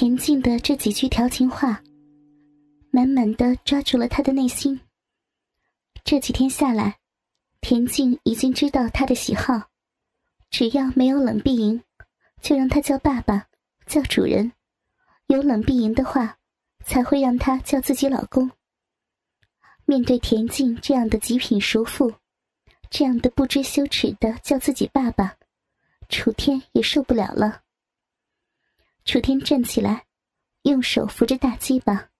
[0.00, 1.82] 田静的这几句调情话，
[2.92, 4.80] 满满的抓住了他的内心。
[6.04, 7.00] 这几天下来，
[7.60, 9.60] 田静已经知道他的喜好，
[10.50, 11.82] 只要没有冷碧莹，
[12.40, 13.48] 就让他叫爸爸，
[13.86, 14.52] 叫主人；
[15.26, 16.38] 有冷碧莹的话，
[16.84, 18.48] 才会让他叫自己老公。
[19.84, 22.14] 面对田静这样的极品熟妇，
[22.88, 25.34] 这样的不知羞耻的叫自己爸爸，
[26.08, 27.62] 楚天也受不了了。
[29.08, 30.04] 楚天站起来，
[30.64, 32.10] 用手扶着大鸡巴，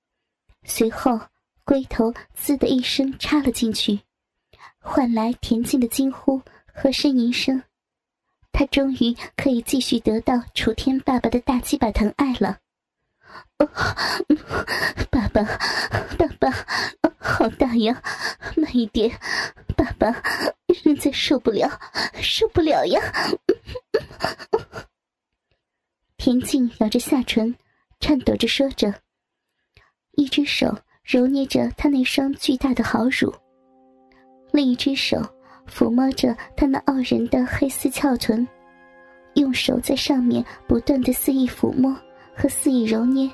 [0.63, 1.21] 随后
[1.63, 4.01] 龟头“滋”的一声插了进去，
[4.81, 6.41] 换来田静的惊呼
[6.73, 7.63] 和呻吟声。
[8.53, 12.57] 他终于可以继续得到楚天爸爸的大鸡巴疼爱了。
[13.59, 13.69] 哦
[15.11, 15.45] 爸爸，
[16.17, 16.51] 爸爸，
[17.19, 18.03] 好大呀！
[18.57, 19.15] 慢一点，
[19.77, 20.09] 爸爸，
[20.83, 21.69] 人在受不了，
[22.15, 22.99] 受不了呀！
[26.19, 27.55] 田静咬着下唇，
[28.01, 28.93] 颤抖着说着，
[30.17, 33.33] 一只手揉捏着他那双巨大的好乳，
[34.53, 35.17] 另一只手
[35.71, 38.47] 抚摸着他那傲人的黑丝翘臀，
[39.35, 41.97] 用手在上面不断的肆意抚摸
[42.35, 43.31] 和肆意揉捏。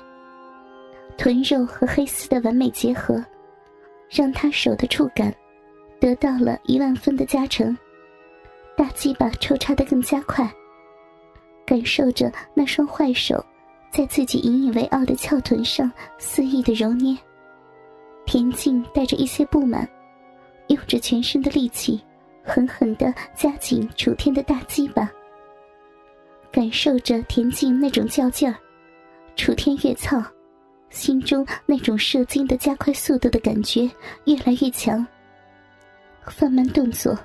[1.17, 3.23] 臀肉和黑丝的完美结合，
[4.11, 5.33] 让他手的触感
[5.99, 7.75] 得到了一万分的加成，
[8.77, 10.47] 大鸡巴抽插的更加快。
[11.65, 13.43] 感受着那双坏手，
[13.91, 17.17] 在自己引以为傲的翘臀上肆意的揉捏，
[18.25, 19.87] 田静带着一些不满，
[20.67, 21.99] 用着全身的力气，
[22.43, 25.11] 狠狠的夹紧楚天的大鸡巴。
[26.51, 28.55] 感受着田静那种较劲儿，
[29.35, 30.23] 楚天越操，
[30.89, 33.89] 心中那种射精的加快速度的感觉
[34.25, 35.05] 越来越强。
[36.27, 37.17] 放慢动作，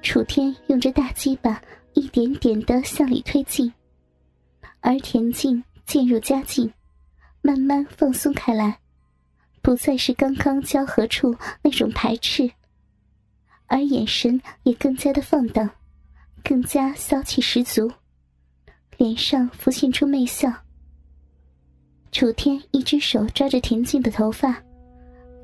[0.00, 1.60] 楚天用着大鸡巴。
[1.94, 3.72] 一点点的向里推进，
[4.80, 6.72] 而田径渐入佳境，
[7.42, 8.78] 慢慢放松开来，
[9.62, 12.50] 不再是刚刚交合处那种排斥，
[13.66, 15.68] 而眼神也更加的放荡，
[16.44, 17.90] 更加骚气十足，
[18.96, 20.52] 脸上浮现出媚笑。
[22.10, 24.62] 楚天一只手抓着田径的头发，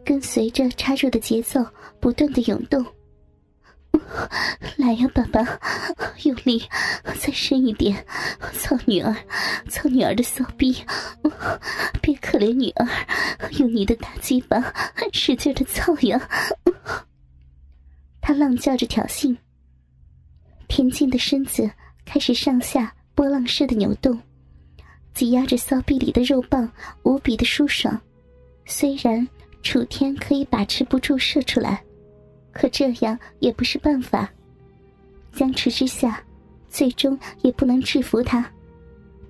[0.05, 1.65] 跟随着插入的节奏
[2.01, 2.85] 不断的涌动。
[4.77, 5.41] 来呀，爸爸，
[6.25, 6.63] 用力，
[7.21, 8.05] 再深一点！
[8.53, 9.15] 操女儿，
[9.69, 10.75] 操女儿的骚逼！
[12.01, 12.87] 别可怜女儿，
[13.59, 14.73] 用你的大鸡巴
[15.13, 16.29] 使劲的操呀！
[18.21, 19.37] 他浪叫着挑衅，
[20.69, 21.71] 田静的身子
[22.05, 24.19] 开始上下波浪式的扭动，
[25.15, 26.71] 挤压着骚逼里的肉棒，
[27.03, 28.01] 无比的舒爽。
[28.67, 29.27] 虽然
[29.63, 31.83] 楚天可以把持不住射出来。
[32.55, 34.31] 可这样也不是办法。
[35.33, 36.23] 僵持之下，
[36.69, 38.49] 最终也不能制服他，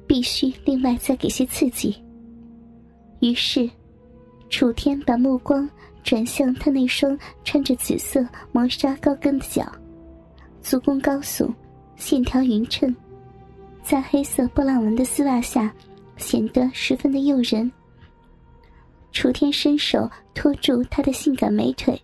[0.06, 1.96] 必须另外再给些刺激。
[3.20, 3.68] 于是，
[4.50, 5.68] 楚天把目光
[6.02, 9.66] 转向他那双穿着紫色磨砂高跟的脚，
[10.60, 11.50] 足弓高耸，
[11.96, 12.94] 线条匀称，
[13.82, 15.72] 在黑色波浪纹的丝袜下，
[16.18, 17.72] 显得十分的诱人。
[19.10, 21.98] 楚天伸手托住他的性感美腿。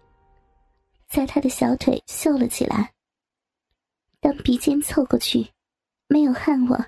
[1.10, 2.94] 在他的小腿秀了起来。
[4.20, 5.50] 当鼻尖凑过去，
[6.06, 6.78] 没有汗味，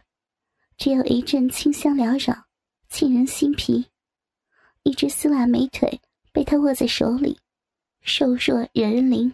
[0.77, 2.47] 只有一阵清香缭绕，
[2.89, 3.91] 沁人心脾。
[4.85, 6.01] 一只丝袜美腿
[6.33, 7.41] 被他握在手里，
[8.01, 9.33] 瘦弱惹人怜，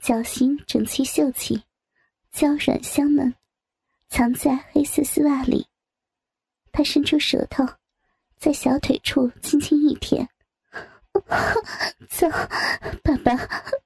[0.00, 1.62] 脚型整齐秀气，
[2.32, 3.34] 娇软香嫩，
[4.08, 5.66] 藏在黑色丝袜里。
[6.72, 7.66] 他伸出舌头，
[8.38, 10.26] 在小腿处轻轻一舔。
[12.08, 12.30] 脏，
[13.02, 13.36] 爸爸，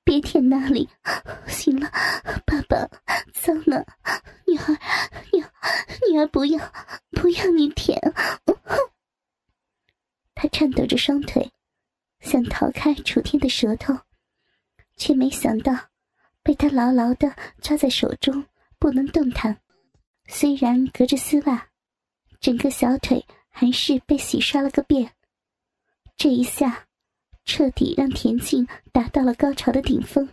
[0.05, 0.89] 别舔那里。
[1.47, 1.91] 行了，
[2.45, 2.89] 爸爸，
[3.33, 3.85] 脏了，
[4.47, 4.79] 女儿，
[5.33, 5.45] 女
[6.11, 6.73] 女儿不要，
[7.11, 7.99] 不要你舔。
[10.35, 11.53] 他颤抖着双腿，
[12.21, 13.97] 想逃开楚天的舌头，
[14.97, 15.73] 却没想到
[16.43, 18.45] 被他牢牢的抓在手中，
[18.79, 19.59] 不能动弹。
[20.27, 21.69] 虽然隔着丝袜，
[22.41, 25.13] 整个小腿还是被洗刷了个遍。
[26.17, 26.87] 这一下。
[27.45, 30.29] 彻底让田静达到了高潮的顶峰，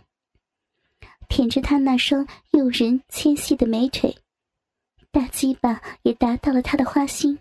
[1.28, 4.16] 舔着他那双诱人纤细的美腿，
[5.10, 7.38] 大鸡巴也达到了他的花心，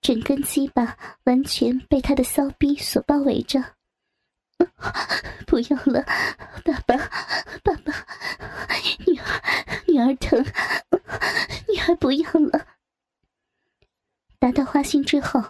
[0.00, 3.74] 整根鸡巴完全被他的骚逼所包围着。
[5.46, 6.04] 不要了，
[6.64, 6.96] 爸爸，
[7.62, 8.06] 爸爸，
[9.06, 9.24] 女儿，
[9.86, 10.44] 女儿疼，
[11.68, 12.66] 女儿不要了。
[14.38, 15.42] 达到花心之后，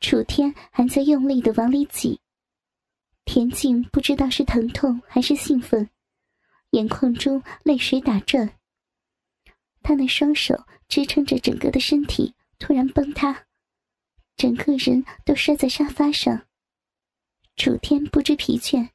[0.00, 2.20] 楚天还在用力的往里挤。
[3.34, 5.88] 田静不知道是疼痛还是兴奋，
[6.72, 8.58] 眼眶中泪水打转。
[9.82, 13.46] 他那双手支撑着整个的身体突然崩塌，
[14.36, 16.46] 整个人都摔在沙发上。
[17.56, 18.90] 楚天不知疲倦，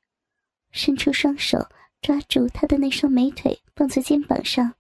[0.70, 1.58] 伸出双手
[2.00, 4.76] 抓住他的那双美腿，放在肩膀上，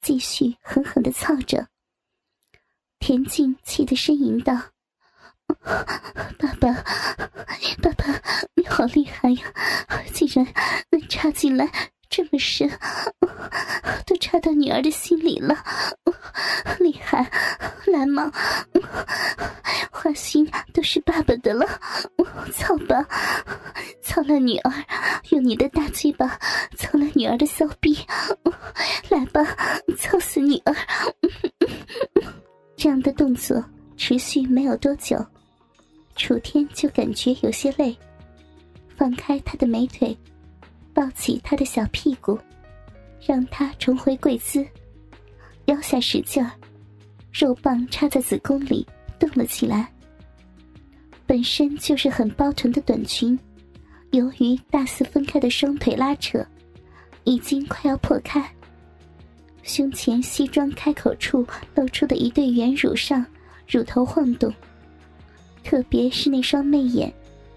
[0.00, 1.66] 继续狠狠的操着。
[3.00, 4.54] 田静气得呻吟道
[5.46, 6.72] ：“爸爸，
[7.82, 8.20] 爸爸，
[8.54, 9.42] 你好厉害呀！
[10.12, 10.46] 竟然
[10.90, 11.68] 能插进来
[12.08, 12.70] 这么深，
[14.06, 15.56] 都插到女儿的心里了，
[16.78, 17.30] 厉害！
[17.86, 18.30] 来嘛，
[19.90, 21.66] 花心都是爸爸的了，
[22.52, 23.06] 操吧，
[24.02, 24.72] 操了女儿，
[25.30, 26.38] 用你的大鸡巴
[26.76, 27.96] 操了女儿的骚逼，
[29.08, 29.44] 来吧，
[29.98, 30.74] 操死女儿！”
[32.76, 33.64] 这样的动作
[33.96, 35.24] 持续没有多久，
[36.16, 37.96] 楚天就感觉有些累，
[38.96, 40.16] 放开他的美腿，
[40.92, 42.38] 抱起他的小屁股，
[43.24, 44.66] 让他重回跪姿，
[45.66, 46.50] 腰下使劲儿，
[47.32, 48.86] 肉棒插在子宫里
[49.18, 49.92] 动了起来。
[51.26, 53.38] 本身就是很包臀的短裙，
[54.12, 56.44] 由于大肆分开的双腿拉扯，
[57.24, 58.48] 已经快要破开。
[59.62, 63.26] 胸前西装开口处露出的一对圆乳上，
[63.68, 64.52] 乳头晃动。
[65.66, 67.12] 特别是那双媚眼，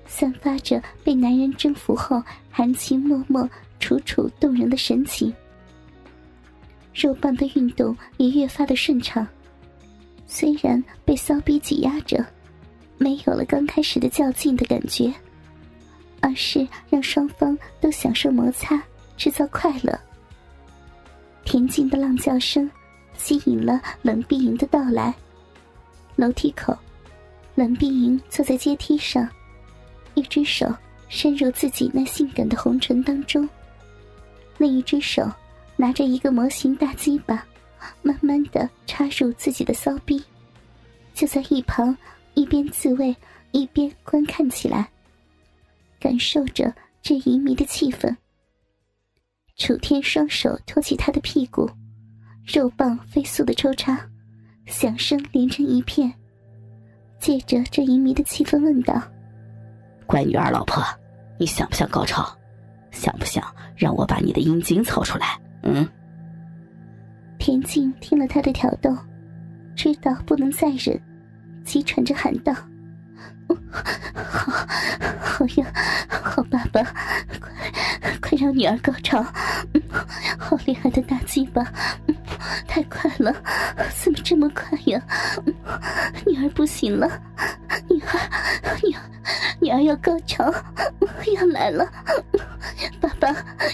[0.07, 2.19] 散发着被男人征服后
[2.49, 3.47] 含情脉脉、
[3.79, 5.31] 楚楚动人的神情。
[6.91, 9.27] 肉棒的运动也越发的顺畅，
[10.25, 12.25] 虽然被骚逼挤压着，
[12.97, 15.13] 没有了刚开始的较劲的感觉，
[16.19, 18.81] 而是让双方都享受摩擦，
[19.17, 19.97] 制造快乐。
[21.45, 22.67] 恬静的浪叫声
[23.13, 25.13] 吸引了冷碧莹的到来。
[26.15, 26.75] 楼梯口，
[27.55, 29.27] 冷碧莹坐在阶梯上，
[30.13, 30.73] 一只手
[31.09, 33.47] 伸入自己那性感的红唇当中，
[34.57, 35.29] 另一只手
[35.75, 37.45] 拿着一个模型大鸡巴，
[38.01, 40.23] 慢慢的插入自己的骚逼，
[41.13, 41.95] 就在一旁
[42.33, 43.15] 一边自慰
[43.51, 44.89] 一边观看起来，
[45.99, 48.15] 感受着这淫靡的气氛。
[49.57, 51.69] 楚天双手托起他的屁股，
[52.45, 54.09] 肉棒飞速的抽插，
[54.65, 56.13] 响声连成一片。
[57.19, 59.01] 借着这淫靡的气氛问道
[60.07, 60.83] ：“乖女儿，老婆，
[61.37, 62.25] 你想不想高潮？
[62.91, 63.43] 想不想
[63.75, 65.87] 让我把你的阴茎操出来？”嗯。
[67.37, 68.95] 田静听了他的挑逗，
[69.75, 70.99] 知道不能再忍，
[71.63, 72.53] 急喘着喊道。
[74.15, 74.51] 好，
[75.19, 75.73] 好呀，
[76.09, 76.83] 好爸爸，
[78.01, 79.23] 快快让女儿高潮！
[79.73, 79.81] 嗯
[80.37, 81.63] 好厉害的大鸡巴，
[82.67, 83.33] 太快了，
[83.95, 85.01] 怎么这么快呀？
[86.25, 87.07] 女儿不行了，
[87.89, 88.09] 女儿，
[88.83, 89.01] 女儿，
[89.59, 90.51] 女儿要高潮，
[91.35, 91.87] 要来了！
[93.01, 93.29] 爸爸，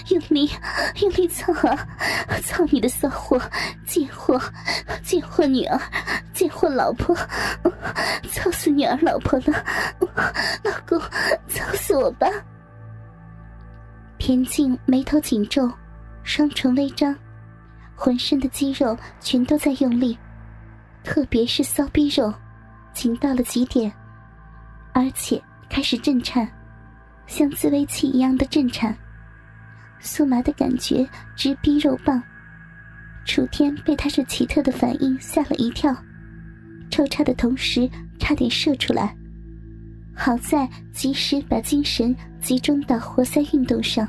[0.08, 0.50] 用力，
[1.00, 1.88] 用力操啊！
[2.42, 3.40] 操你的骚货，
[3.86, 4.40] 贱货，
[5.02, 5.80] 贱货女儿，
[6.32, 7.14] 贱货老婆，
[8.30, 9.64] 操死女儿老婆了！
[10.62, 10.98] 老公，
[11.48, 12.26] 操死我吧！
[14.18, 15.70] 田静眉头紧皱，
[16.22, 17.14] 双唇微张，
[17.96, 20.16] 浑身的肌肉全都在用力，
[21.02, 22.32] 特别是骚逼肉，
[22.92, 23.90] 紧到了极点，
[24.92, 26.46] 而且开始震颤，
[27.26, 28.96] 像自慰器一样的震颤。
[29.98, 32.22] 酥麻的感觉直逼肉棒，
[33.24, 35.96] 楚天被他这奇特的反应吓了一跳，
[36.90, 39.16] 抽插的同时差点射出来，
[40.14, 44.06] 好在及时把精神集中到活塞运动上，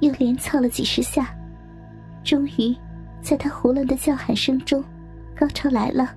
[0.00, 1.34] 又连操了几十下，
[2.22, 2.74] 终于
[3.24, 4.84] 在他胡乱的叫喊声中，
[5.34, 6.14] 高潮来了。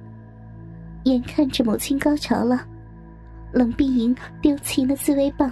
[1.06, 2.68] 眼看着母亲高潮了，
[3.54, 5.50] 冷碧莹丢弃了自慰棒，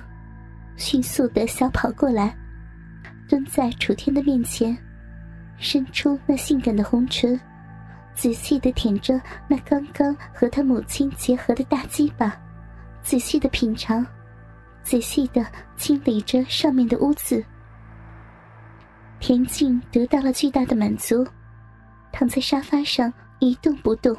[0.76, 2.36] 迅速的小跑过来。
[3.30, 4.78] 蹲在楚天的面前，
[5.58, 7.40] 伸出那性感的红唇，
[8.14, 12.38] 仔细的舔着那刚刚和他母亲结合的大鸡巴，
[13.02, 14.06] 仔细的品尝，
[14.84, 15.44] 仔细的
[15.78, 17.42] 清理着上面的污渍。
[19.22, 21.26] 田静得到了巨大的满足，
[22.18, 24.16] 躺在沙发上一动不动，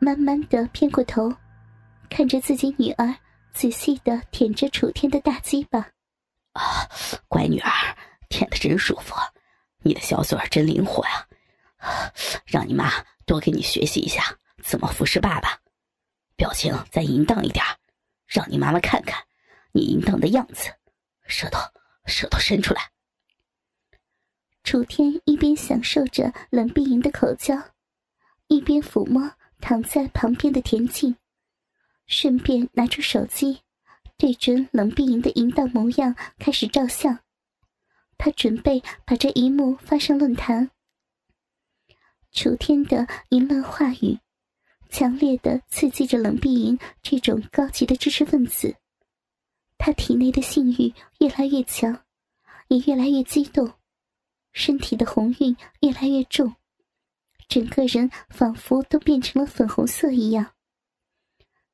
[0.00, 1.32] 慢慢的偏过头，
[2.10, 3.14] 看着自己女儿
[3.54, 5.78] 仔细的舔着楚天的大鸡巴。
[6.54, 6.90] 啊，
[7.28, 7.70] 乖女儿，
[8.28, 9.14] 舔的真舒服，
[9.84, 11.24] 你的小嘴儿真灵活呀！
[12.44, 12.90] 让你妈
[13.24, 15.56] 多给你学习一下怎么服侍爸爸，
[16.34, 17.64] 表情再淫荡一点，
[18.26, 19.22] 让你妈妈看看
[19.70, 20.68] 你淫荡的样子，
[21.28, 21.60] 舌头
[22.06, 22.90] 舌头伸出来。
[24.64, 27.60] 楚天一边享受着冷碧莹的口交，
[28.46, 31.16] 一边抚摸躺在旁边的田静，
[32.06, 33.60] 顺便拿出手机。
[34.16, 37.18] 对准冷碧莹的淫荡模样开始照相，
[38.16, 40.70] 他准备把这一幕发上论坛。
[42.30, 44.16] 楚天的淫乱话语，
[44.88, 48.76] 强烈的刺激着冷碧莹这种高级的知识分子。
[49.76, 52.04] 他体内的性欲越来越强，
[52.68, 53.72] 也越来越激动，
[54.52, 56.54] 身体的红晕越来越重，
[57.48, 60.52] 整个人仿佛都变成了粉红色一样。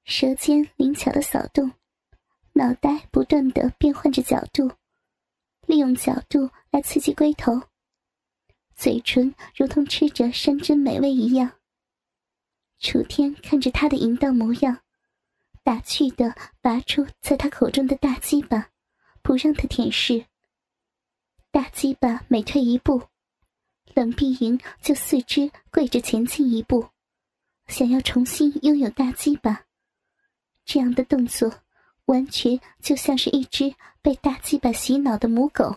[0.04, 1.73] 舌尖灵巧的扫动，
[2.54, 4.70] 脑袋不断的变换着角度，
[5.66, 7.62] 利用角度来刺激龟头。
[8.75, 11.52] 嘴唇如同吃着山珍美味一样。
[12.78, 14.78] 楚天看着他的淫荡模样，
[15.64, 18.70] 打趣的拔出在他口中的大鸡巴，
[19.20, 20.25] 不让他舔舐。
[21.50, 23.02] 大鸡巴每退一步，
[23.95, 26.87] 冷碧莹就四肢跪着前进一步，
[27.69, 29.64] 想要重新拥有大鸡巴。
[30.67, 31.50] 这样的动作，
[32.05, 35.75] 完全就像是一只被大鸡巴洗脑的母狗。